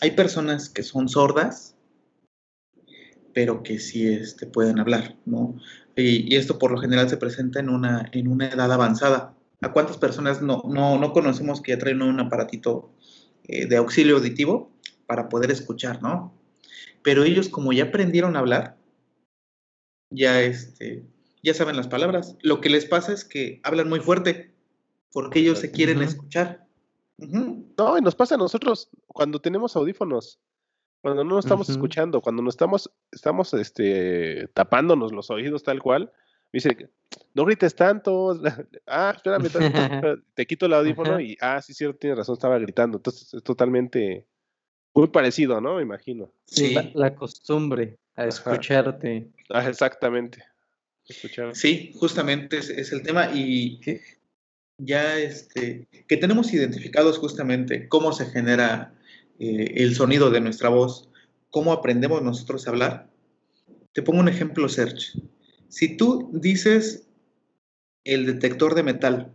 [0.00, 1.76] Hay personas que son sordas,
[3.34, 5.56] pero que sí este, pueden hablar, ¿no?
[5.96, 9.34] Y, esto por lo general se presenta en una, en una edad avanzada.
[9.60, 12.92] ¿A cuántas personas no, no, conocemos que ya traen un aparatito
[13.48, 14.70] eh, de auxilio auditivo
[15.06, 16.32] para poder escuchar, ¿no?
[17.02, 18.77] Pero ellos como ya aprendieron a hablar,
[20.10, 21.04] ya, este,
[21.42, 22.36] ya saben las palabras.
[22.42, 24.54] Lo que les pasa es que hablan muy fuerte
[25.12, 26.66] porque ellos se quieren escuchar.
[27.16, 30.38] No, y nos pasa a nosotros cuando tenemos audífonos.
[31.00, 36.12] Cuando no nos estamos escuchando, cuando nos estamos, estamos este, tapándonos los oídos tal cual,
[36.52, 36.90] me dice,
[37.34, 38.40] no grites tanto,
[38.86, 42.98] ah, espérame, te quito el audífono y, ah, sí, cierto, tienes razón, estaba gritando.
[42.98, 44.26] Entonces es totalmente
[44.94, 45.76] muy parecido, ¿no?
[45.76, 46.32] Me imagino.
[46.46, 49.28] Sí, la, costumbre a escucharte.
[49.50, 50.44] Ah, exactamente.
[51.54, 53.80] Sí, justamente es, el tema y
[54.76, 58.94] ya este, que tenemos identificados justamente cómo se genera
[59.38, 61.08] eh, el sonido de nuestra voz,
[61.50, 63.10] cómo aprendemos nosotros a hablar.
[63.92, 65.18] Te pongo un ejemplo, Serge.
[65.68, 67.08] Si tú dices
[68.04, 69.34] el detector de metal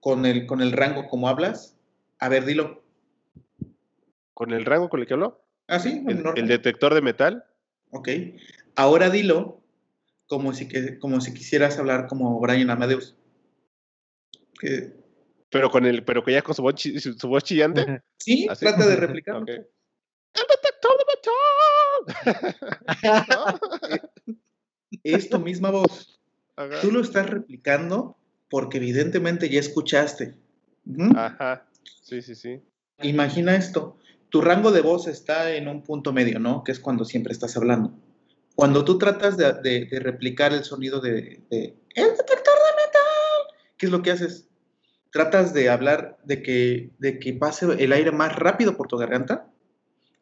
[0.00, 1.76] con el, con el rango como hablas,
[2.18, 2.82] a ver, dilo.
[4.34, 5.44] ¿Con el rango con el que hablo?
[5.68, 6.04] Ah, sí.
[6.08, 7.44] El, detector de metal.
[7.90, 8.08] Ok.
[8.76, 9.60] Ahora dilo
[10.26, 13.16] como si, que, como si quisieras hablar como Brian Amadeus.
[14.58, 15.00] Que
[15.50, 18.02] pero con el, pero que ya con su voz, su voz chillante.
[18.18, 19.44] Sí, trata de replicar.
[25.02, 26.20] es tu misma voz.
[26.80, 28.16] Tú lo estás replicando
[28.48, 30.34] porque evidentemente ya escuchaste.
[31.16, 31.66] Ajá.
[32.02, 32.60] Sí, sí, sí.
[33.02, 33.98] Imagina esto.
[34.28, 36.62] Tu rango de voz está en un punto medio, ¿no?
[36.62, 37.92] Que es cuando siempre estás hablando.
[38.60, 43.90] Cuando tú tratas de, replicar el sonido de, de, el detector de metal, ¿qué es
[43.90, 44.50] lo que haces?
[45.10, 49.50] tratas de hablar de que, de que pase el aire más rápido por tu garganta,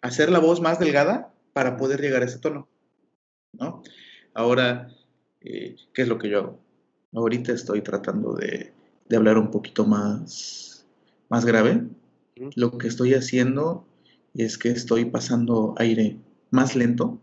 [0.02, 2.68] hacer la voz más delgada para poder llegar a ese tono,
[3.54, 3.82] ¿no?
[4.34, 4.88] Ahora,
[5.40, 6.60] eh, ¿qué es lo que yo hago?
[7.14, 8.72] Ahorita estoy tratando de,
[9.16, 10.86] hablar un poquito más,
[11.28, 11.88] más grave.
[12.54, 13.84] Lo que estoy haciendo
[14.34, 16.18] es que estoy pasando aire
[16.52, 17.20] más lento,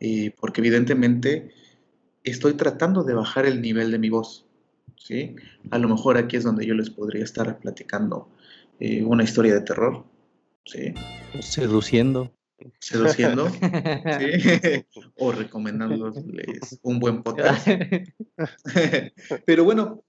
[0.00, 1.52] eh, porque evidentemente
[2.24, 4.48] estoy tratando de bajar el nivel de mi voz.
[4.96, 5.36] ¿sí?
[5.70, 8.28] A lo mejor aquí es donde yo les podría estar platicando
[8.80, 10.04] eh, una historia de terror,
[10.64, 10.94] ¿sí?
[11.40, 12.32] Seduciendo.
[12.80, 14.84] Seduciendo, ¿sí?
[15.16, 17.66] o recomendándoles un buen podcast.
[19.46, 20.04] Pero bueno,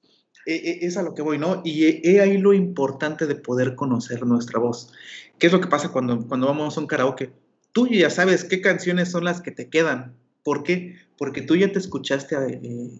[0.46, 1.62] e, e, es a lo que voy, ¿no?
[1.64, 4.92] Y he ahí lo importante de poder conocer nuestra voz.
[5.38, 7.32] ¿Qué es lo que pasa cuando, cuando vamos a un karaoke?
[7.74, 10.16] Tú ya sabes qué canciones son las que te quedan.
[10.44, 10.98] ¿Por qué?
[11.18, 13.00] Porque tú ya te escuchaste eh,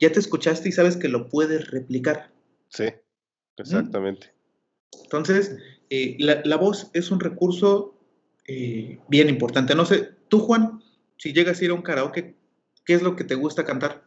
[0.00, 2.30] ya te escuchaste y sabes que lo puedes replicar.
[2.68, 2.86] Sí,
[3.56, 4.32] exactamente.
[5.04, 5.56] Entonces,
[5.90, 7.94] eh, la, voz es un recurso
[8.46, 9.74] eh, bien importante.
[9.74, 10.82] No sé, tú Juan,
[11.16, 12.36] si llegas a ir a un karaoke,
[12.84, 14.04] ¿qué es lo que te gusta cantar?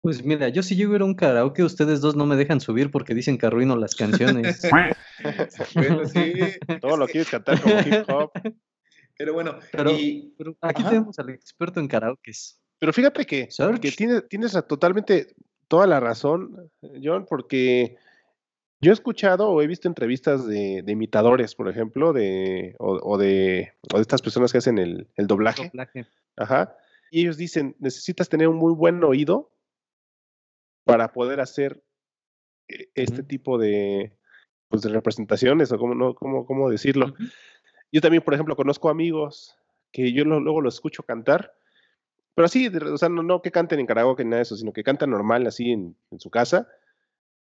[0.00, 2.60] Pues mira, yo si llego a ir a un karaoke, ustedes dos no me dejan
[2.60, 4.62] subir porque dicen que arruino las canciones.
[5.74, 6.32] bueno, sí.
[6.80, 8.30] Todo lo quieres cantar como hip hop.
[9.18, 9.58] Pero bueno,
[10.62, 12.60] aquí tenemos al experto en karaokes.
[12.78, 13.48] Pero fíjate que,
[13.80, 15.34] que tienes, tienes totalmente
[15.66, 16.70] toda la razón,
[17.02, 17.96] John, porque
[18.80, 24.00] yo he escuchado o he visto entrevistas de, imitadores, por ejemplo, de, o, de, de
[24.00, 25.72] estas personas que hacen el, doblaje.
[26.36, 26.76] Ajá.
[27.10, 29.50] Y ellos dicen, necesitas tener un muy buen oído
[30.84, 31.82] para poder hacer
[32.68, 34.16] eh, este tipo de,
[34.68, 37.14] pues, de representaciones, o cómo, no, cómo, cómo decirlo.
[37.92, 39.56] Yo también, por ejemplo, conozco amigos
[39.92, 41.54] que yo luego los escucho cantar,
[42.34, 44.84] pero así, o sea, no, que canten en karaoke ni nada de eso, sino que
[44.84, 46.68] cantan normal así en, en su casa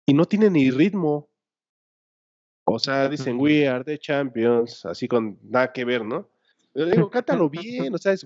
[0.06, 1.30] y no tienen ni ritmo.
[2.66, 6.28] O sea, dicen, we are the champions, así con nada que ver, ¿no?
[6.74, 8.26] Pero digo, cántalo bien, o sea, es,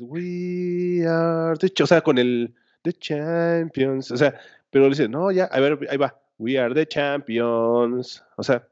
[0.00, 4.38] we are the, o sea, con el the champions, o sea,
[4.70, 8.66] pero dice, no, ya, a ver, ahí va, we are the champions, o sea,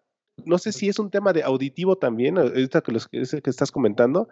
[0.44, 4.28] no sé si es un tema de auditivo también, ahorita que, los, que estás comentando,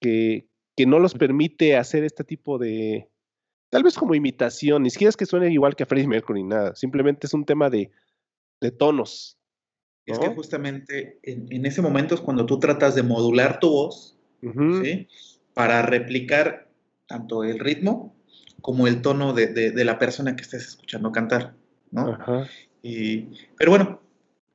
[0.00, 3.08] que, que no los permite hacer este tipo de,
[3.70, 6.74] tal vez como imitación, ni siquiera es que suene igual que a Freddie Mercury, nada,
[6.74, 7.90] simplemente es un tema de,
[8.60, 9.36] de tonos.
[10.06, 15.08] Es que justamente en, ese momento es cuando tú tratas de modular tu voz, ¿sí?
[15.54, 16.68] Para replicar
[17.06, 18.14] tanto el ritmo
[18.60, 21.54] como el tono de, de, la persona que estés escuchando cantar,
[21.90, 22.18] ¿no?
[22.82, 24.00] Y, pero bueno,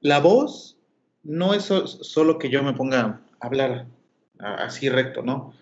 [0.01, 0.77] la voz
[1.23, 3.87] no es solo que yo me ponga a hablar
[4.39, 5.53] así recto, ¿no?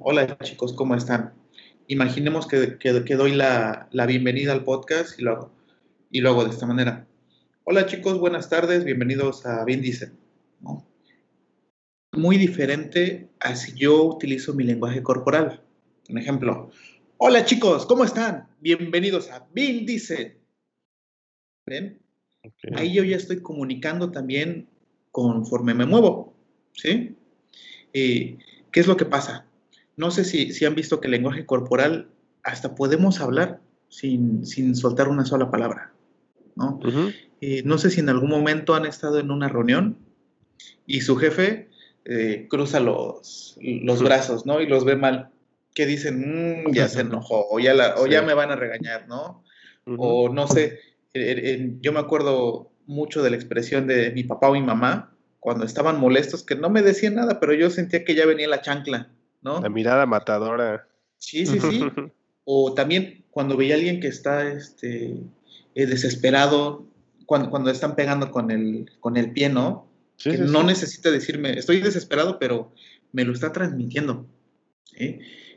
[0.00, 1.32] Hola chicos, ¿cómo están?
[1.88, 5.52] Imaginemos que, que, doy la, la, bienvenida al podcast y lo, hago,
[6.10, 7.06] y lo hago de esta manera.
[7.64, 10.12] Hola chicos, buenas tardes, bienvenidos a Bien Dice.
[12.12, 15.62] Muy diferente a si yo utilizo mi lenguaje corporal.
[16.08, 16.70] Un ejemplo.
[17.18, 18.48] Hola chicos, ¿cómo están?
[18.60, 20.38] Bienvenidos a Bien Dice.
[21.66, 22.05] ¿Ven?
[22.74, 24.68] Ahí yo ya estoy comunicando también
[25.12, 26.34] conforme me muevo,
[26.72, 27.16] ¿sí?
[27.92, 28.38] Eh,
[28.70, 29.46] ¿Qué es lo que pasa?
[29.96, 32.08] No sé si, si, han visto que el lenguaje corporal
[32.42, 34.44] hasta podemos hablar sin,
[34.76, 35.92] soltar una sola palabra,
[36.54, 36.80] ¿no?
[37.40, 39.96] Eh, no sé si en algún momento han estado en una reunión
[40.86, 41.68] y su jefe
[42.04, 44.60] eh, cruza los, los brazos, ¿no?
[44.60, 45.30] Y los ve mal.
[45.74, 49.42] Que dicen, mm, ya se enojó, o ya, o ya me van a regañar, ¿no?
[49.86, 50.80] O no sé,
[51.80, 56.00] yo me acuerdo mucho de la expresión de mi papá o mi mamá cuando estaban
[56.00, 59.10] molestos, que no me decían nada, pero yo sentía que ya venía la chancla,
[59.42, 59.60] ¿no?
[59.60, 60.88] La mirada matadora.
[61.18, 61.80] Sí, sí, sí.
[62.44, 65.20] o también cuando veía a alguien que está este,
[65.74, 66.86] eh, desesperado,
[67.26, 69.86] cuando, cuando están pegando con el, con el pie, ¿no?
[70.18, 72.72] que no necesita decirme, estoy desesperado, pero
[73.12, 74.26] me lo está transmitiendo.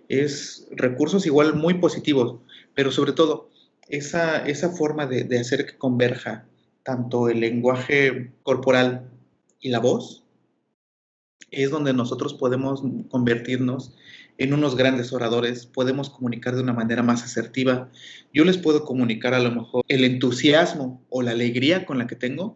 [0.09, 2.39] Es recursos igual muy positivos,
[2.75, 3.48] pero sobre todo,
[3.89, 6.45] esa, esa forma de, hacer que converja
[6.83, 9.09] tanto el lenguaje corporal
[9.59, 10.23] y la voz,
[11.51, 13.95] es donde nosotros podemos convertirnos
[14.37, 17.89] en unos grandes oradores, podemos comunicar de una manera más asertiva.
[18.33, 22.15] Yo les puedo comunicar a lo mejor el entusiasmo o la alegría con la que
[22.15, 22.55] tengo,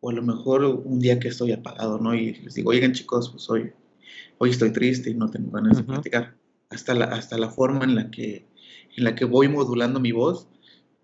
[0.00, 2.14] o a lo mejor un día que estoy apagado, ¿no?
[2.14, 3.72] Y les digo, oigan chicos, pues hoy,
[4.38, 6.36] hoy estoy triste y no tengo ganas de platicar.
[6.68, 8.46] Hasta la, hasta la forma en la, que,
[8.96, 10.48] en la que voy modulando mi voz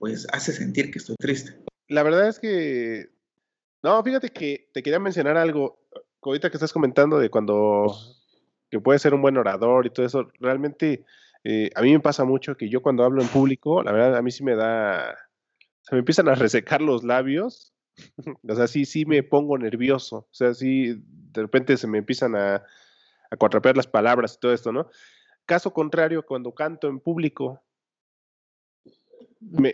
[0.01, 1.63] pues hace sentir que estoy triste.
[1.87, 3.11] La verdad es que,
[3.83, 5.79] no, fíjate que te quería mencionar algo,
[6.23, 7.95] ahorita que estás comentando de cuando,
[8.71, 11.05] que puede ser un buen orador y todo eso, realmente
[11.45, 14.23] eh, a mí me pasa mucho que yo cuando hablo en público, la verdad a
[14.23, 15.15] mí sí me da,
[15.83, 17.75] se me empiezan a resecar los labios,
[18.49, 22.37] o sea, sí, sí me pongo nervioso, o sea, sí, de repente se me empiezan
[22.37, 22.65] a,
[23.31, 24.89] a las palabras y todo esto, ¿no?
[25.45, 27.63] Caso contrario, cuando canto en público,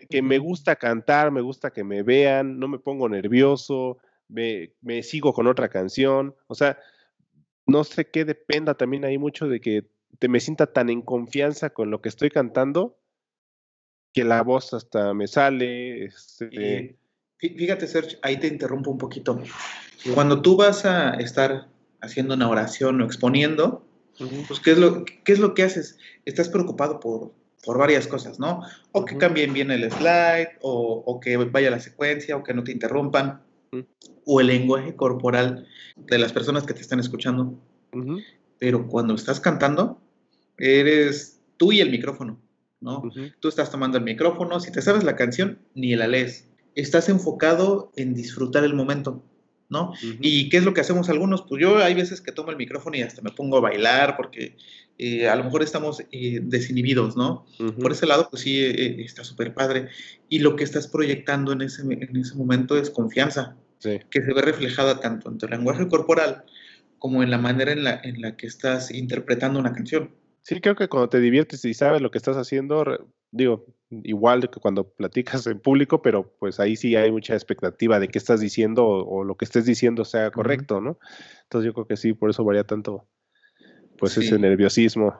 [0.08, 3.98] que me gusta cantar, me gusta que me vean, no me pongo nervioso,
[4.28, 6.34] me, me, sigo con otra canción.
[6.46, 6.78] O sea,
[7.66, 11.70] no sé qué dependa también ahí mucho de que te me sienta tan en confianza
[11.70, 12.98] con lo que estoy cantando
[14.16, 16.06] que la voz hasta me sale.
[16.06, 16.96] Este...
[17.38, 19.42] Fíjate, Serge, ahí te interrumpo un poquito.
[20.14, 21.68] Cuando tú vas a estar
[22.00, 23.86] haciendo una oración o exponiendo,
[24.48, 25.98] pues ¿qué es, lo, ¿qué es lo que haces?
[26.24, 28.62] Estás preocupado por, por varias cosas, ¿no?
[28.92, 32.72] O que cambien bien el slide, o, que vaya la secuencia, o que no te
[32.72, 33.42] interrumpan,
[34.24, 35.66] o el lenguaje corporal
[35.96, 37.58] de las personas que te están escuchando.
[38.58, 40.00] Pero cuando estás cantando,
[40.58, 42.38] eres tú y el micrófono,
[42.80, 43.02] ¿no?
[43.40, 46.48] Tú estás tomando el micrófono, si te sabes la canción, ni la lees.
[46.74, 49.22] Estás enfocado en disfrutar el momento.
[49.68, 49.92] ¿No?
[50.20, 51.42] ¿Y qué es lo que hacemos algunos?
[51.42, 54.56] Pues yo hay veces que tomo el micrófono y hasta me pongo a bailar porque
[54.98, 57.46] eh, a lo mejor estamos eh, desinhibidos, ¿no?
[57.80, 59.88] Por ese lado, pues sí, eh, está súper padre.
[60.28, 64.42] Y lo que estás proyectando en ese, en ese momento es confianza, que se ve
[64.42, 66.44] reflejada tanto en tu lenguaje corporal
[66.98, 70.10] como en la manera en la, en la que estás interpretando una canción.
[70.42, 72.84] Sí, creo que cuando te diviertes y sabes lo que estás haciendo,
[73.30, 78.08] digo, igual que cuando platicas en público, pero pues ahí sí hay mucha expectativa de
[78.08, 80.98] qué estás diciendo o, lo que estés diciendo sea correcto, ¿no?
[81.44, 83.06] Entonces yo creo que sí, por eso varía tanto,
[83.98, 85.14] pues ese nerviosismo.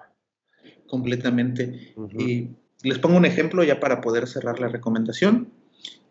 [0.86, 1.94] Completamente.
[2.18, 2.50] Y
[2.82, 5.52] les pongo un ejemplo ya para poder cerrar la recomendación.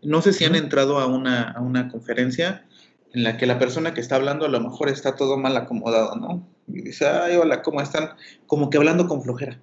[0.02, 2.66] No sé si han entrado a una, a una conferencia
[3.14, 6.16] en la que la persona que está hablando a lo mejor está todo mal acomodado,
[6.16, 6.48] ¿no?
[6.68, 8.10] Y dice, ay, hola, ¿cómo están?
[8.46, 9.60] Como que hablando con flojera.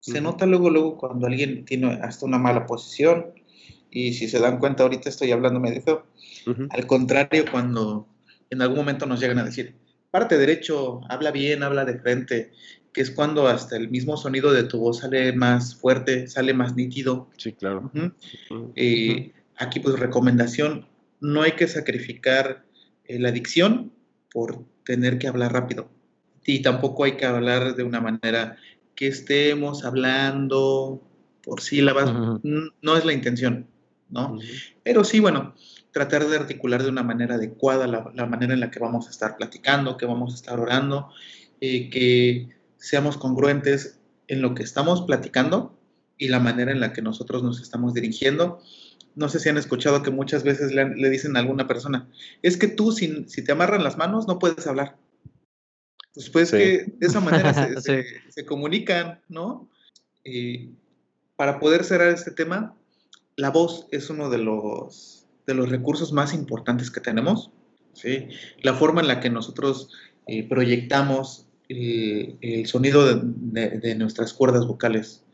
[0.00, 3.26] Se nota luego, luego cuando alguien tiene hasta una mala posición
[3.90, 6.06] y si se dan cuenta ahorita estoy hablando medio feo.
[6.70, 8.08] Al contrario, cuando
[8.48, 9.76] en algún momento nos llegan a decir,
[10.10, 12.52] parte derecho, habla bien, habla de frente,
[12.92, 16.74] que es cuando hasta el mismo sonido de tu voz sale más fuerte, sale más
[16.74, 17.28] nítido.
[17.36, 17.90] Sí, claro.
[18.74, 20.86] Y aquí pues recomendación,
[21.20, 22.64] no hay que sacrificar
[23.04, 23.92] eh, la dicción
[24.32, 25.88] por tener que hablar rápido.
[26.44, 28.56] Y tampoco hay que hablar de una manera
[28.94, 31.02] que estemos hablando
[31.42, 32.12] por sílabas.
[32.42, 33.66] No es la intención,
[34.08, 34.38] ¿no?
[34.82, 35.54] Pero sí, bueno,
[35.90, 39.36] tratar de articular de una manera adecuada la, manera en la que vamos a estar
[39.36, 41.10] platicando, que vamos a estar orando,
[41.60, 43.98] eh, que seamos congruentes
[44.28, 45.76] en lo que estamos platicando
[46.18, 48.60] y la manera en la que nosotros nos estamos dirigiendo
[49.14, 52.08] no sé si han escuchado que muchas veces le, dicen a alguna persona,
[52.42, 54.96] es que tú si, si, te amarran las manos no puedes hablar.
[56.14, 58.04] Después pues, que de esa manera se,
[58.46, 59.68] comunican, ¿no?
[61.36, 62.74] para poder cerrar este tema,
[63.36, 67.50] la voz es uno de los, de los recursos más importantes que tenemos,
[67.94, 68.28] ¿sí?
[68.60, 69.88] La forma en la que nosotros
[70.26, 75.24] eh, proyectamos el, sonido de, de nuestras cuerdas vocales,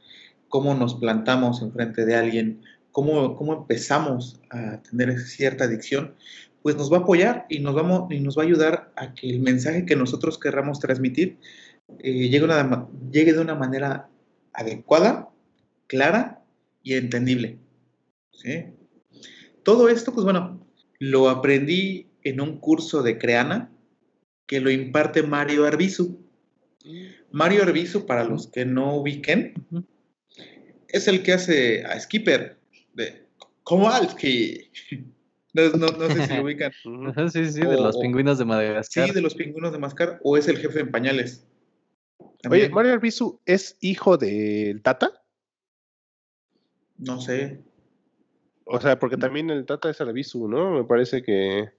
[0.49, 2.63] cómo nos plantamos enfrente de alguien,
[2.97, 6.15] cómo, empezamos a tener cierta adicción,
[6.67, 9.31] pues nos va a apoyar y nos, vamos, y nos va a ayudar a que
[9.31, 11.39] el mensaje que nosotros querramos transmitir
[12.01, 12.49] eh, llegue,
[13.13, 14.09] llegue de una manera
[14.53, 15.29] adecuada,
[15.87, 16.43] clara
[16.83, 17.61] y entendible.
[19.63, 20.67] Todo esto, pues bueno,
[20.99, 23.71] lo aprendí en un curso de Creana
[24.49, 26.19] que lo imparte Mario Arbizu.
[27.31, 29.55] Mario Arbizu, para los que no ubiquen,
[30.89, 32.59] es el que hace a Skipper
[32.93, 33.25] de
[33.63, 34.69] Kowalski.
[35.57, 36.73] No, no, no, sé si lo ubican.
[37.31, 39.09] sí, sí, de los pingüinos de Madagascar.
[39.09, 41.47] Sí, de los pingüinos de Madagascar, o es el jefe en pañales.
[42.51, 45.25] Oye, Mario Arbizu es hijo del Tata?
[46.99, 47.65] No sé.
[48.67, 50.73] O sea, porque también el Tata es Arbizu, ¿no?
[50.73, 51.71] Me parece que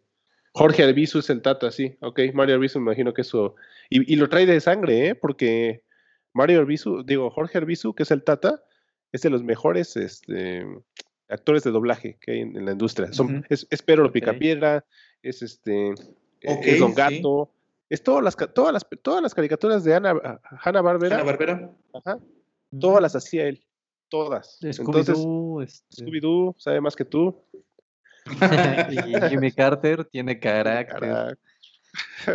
[0.54, 1.96] Jorge Arbizu es el Tata, sí.
[2.02, 3.56] Ok, Mario Arbizu me imagino que eso...
[3.90, 5.16] Y, y lo trae de sangre, ¿eh?
[5.16, 5.84] Porque
[6.34, 8.64] Mario Arbizu, digo, Jorge Arbizu, que es el Tata,
[9.12, 10.66] es de los mejores este,
[11.30, 13.12] actores de doblaje que hay en, la industria.
[13.14, 14.86] Son, es, es Pedro Picapiedra,
[15.22, 15.94] es este
[16.42, 17.52] es Don Gato,
[17.90, 21.24] es todas las, todas las, todas las caricaturas de Ana, Hanna Barbera.
[21.24, 21.72] Barbera.
[21.94, 22.20] Ajá.
[22.80, 23.64] Todas las hacía él.
[24.10, 24.60] Todas.
[24.62, 25.64] Scooby-Doo.
[25.64, 26.04] Este...
[26.04, 27.44] Scooby-Doo sabe más que tú.
[28.92, 31.38] y Jimmy Carter tiene carácter.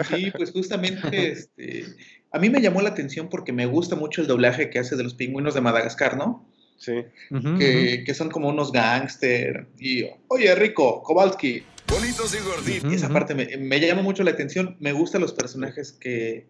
[0.09, 1.85] Sí, pues justamente este,
[2.31, 5.05] a mí me llamó la atención porque me gusta mucho el doblaje que hace de
[5.05, 6.49] los pingüinos de Madagascar, ¿no?
[6.83, 7.05] Sí.
[7.31, 9.69] que, son como unos gángster.
[9.79, 11.63] Y, oye, Rico, Kowalski.
[11.87, 12.93] Bonitos y gorditos.
[12.93, 14.77] Esa parte me, me, llama mucho la atención.
[14.81, 16.49] Me gustan los personajes que,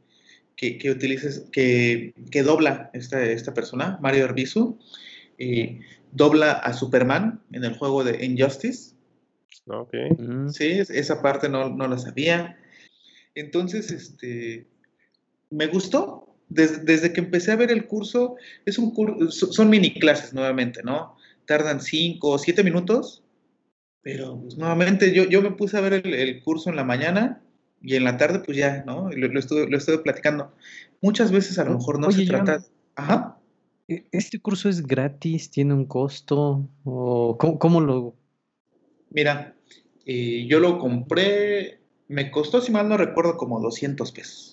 [0.57, 4.79] que, que utilices, que, que dobla esta, esta persona, Mario Arbizu.
[5.39, 5.81] y
[6.13, 8.95] dobla a Superman en el juego de Injustice.
[9.67, 9.95] Ok.
[10.51, 12.57] Sí, esa parte no, no la sabía.
[13.35, 14.67] Entonces, este,
[15.51, 18.93] me gustó, desde, que empecé a ver el curso, es un
[19.31, 21.17] son mini clases nuevamente, ¿no?
[21.47, 23.23] Tardan cinco o siete minutos,
[24.03, 27.43] pero pues, nuevamente yo, yo me puse a ver el, curso en la mañana
[27.81, 29.11] y en la tarde pues ya, ¿no?
[29.11, 30.53] Lo, lo, estuve, lo estuve platicando.
[31.01, 32.63] Muchas veces a lo mejor no se trata...
[32.95, 33.39] Ajá.
[33.89, 35.51] ¿e-, ¿Este curso es gratis?
[35.51, 36.69] ¿Tiene un costo?
[36.85, 38.15] ¿O cómo, lo...?
[39.11, 39.55] Mira,
[40.07, 44.52] eh, yo lo compré, me costó, si mal no recuerdo, como 200 pesos.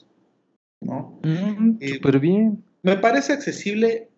[0.82, 1.20] ¿No?
[1.24, 2.64] Mm, eh, súper bien.
[2.82, 4.10] Me parece accesible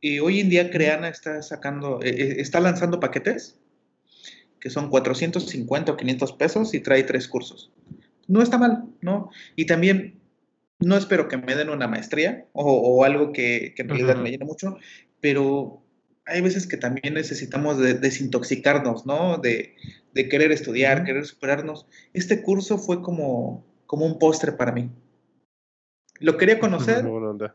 [0.00, 3.58] y hoy en día Creana está sacando, eh, eh, está lanzando paquetes
[4.60, 7.70] que son 450 o 500 pesos y trae tres cursos.
[8.26, 9.30] No está mal, ¿no?
[9.54, 10.18] Y también
[10.80, 14.78] no espero que me den una maestría o, algo que, en realidad me llene mucho,
[15.20, 15.82] pero
[16.24, 19.38] hay veces que también necesitamos desintoxicarnos, ¿no?
[19.38, 19.74] De,
[20.14, 21.86] querer estudiar, querer superarnos.
[22.12, 24.90] Este curso fue como, como un postre para mí.
[26.20, 27.04] Lo quería conocer,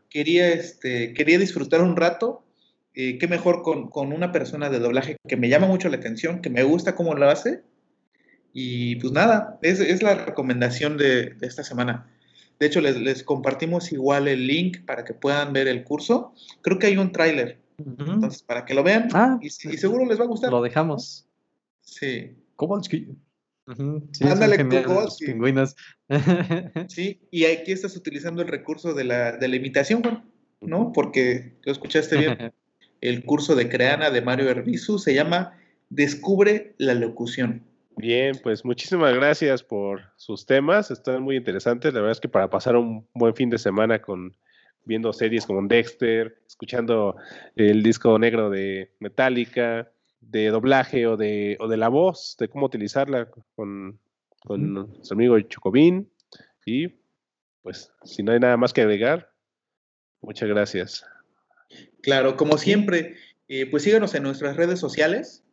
[0.08, 2.44] quería, este, quería disfrutar un rato.
[2.94, 6.42] Eh, qué mejor con, con, una persona de doblaje que me llama mucho la atención,
[6.42, 7.62] que me gusta cómo lo hace.
[8.52, 12.06] Y pues nada, es, es la recomendación de, de esta semana.
[12.62, 16.32] De hecho, les, compartimos igual el link para que puedan ver el curso.
[16.60, 17.58] Creo que hay un tráiler.
[17.76, 19.08] Entonces, para que lo vean.
[19.12, 20.52] Ah, y, seguro les va a gustar.
[20.52, 21.26] Lo dejamos.
[21.80, 22.36] Sí.
[24.12, 24.64] Sí, Ándale.
[25.18, 25.76] Pingüinos.
[26.88, 30.24] sí, y aquí estás utilizando el recurso de la, de la imitación, Juan,
[30.60, 30.92] ¿no?
[30.92, 32.52] Porque lo escuchaste bien.
[33.00, 35.58] el curso de Creana de Mario Herbizu se llama
[35.90, 37.62] Descubre la locución.
[37.96, 41.92] Bien, pues muchísimas gracias por sus temas, están muy interesantes.
[41.92, 44.34] La verdad es que para pasar un buen fin de semana con
[44.84, 47.16] viendo series como Dexter, escuchando
[47.54, 49.91] el disco negro de Metallica,
[50.22, 53.98] de doblaje o de, o de la voz, de cómo utilizarla con,
[54.40, 56.10] con su amigo Chocobín.
[56.64, 56.88] Y
[57.62, 59.30] pues, si no hay nada más que agregar,
[60.20, 61.04] muchas gracias.
[62.02, 63.16] Claro, como siempre,
[63.48, 65.44] eh, pues síganos en nuestras redes sociales,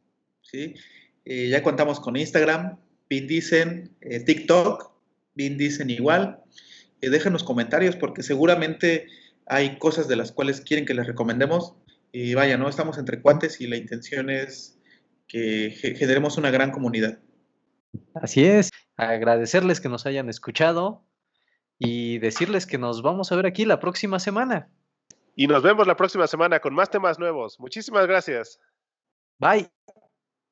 [0.41, 0.75] ¿sí?
[1.25, 2.77] Eh, ya contamos con Instagram,
[3.09, 4.91] Vindicen, eh, TikTok,
[5.35, 6.39] Vindicen igual.
[7.01, 9.07] Eh, déjenos comentarios porque seguramente
[9.45, 11.75] hay cosas de las cuales quieren que les recomendemos.
[12.11, 14.79] Y vaya, no estamos entre cuates y la intención es
[15.27, 17.19] que generemos una gran comunidad.
[18.15, 21.05] Así es, agradecerles que nos hayan escuchado
[21.77, 24.69] y decirles que nos vamos a ver aquí la próxima semana.
[25.35, 27.59] Y nos vemos la próxima semana con más temas nuevos.
[27.59, 28.59] Muchísimas gracias.
[29.37, 29.69] Bye.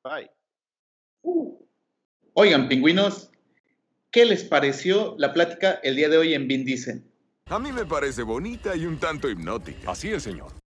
[0.03, 0.31] Bye.
[2.33, 3.31] Oigan, pingüinos,
[4.11, 7.11] ¿qué les pareció la plática el día de hoy en Vin Dicen?
[7.47, 9.91] A mí me parece bonita y un tanto hipnótica.
[9.91, 10.51] Así es, señor.